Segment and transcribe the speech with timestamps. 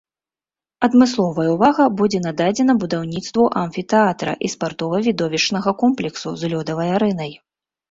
[0.85, 7.33] Адмысловая ўвага будзе нададзена будаўніцтву амфітэатра і спартова-відовішчнага комплексу з лёдавай арэнай.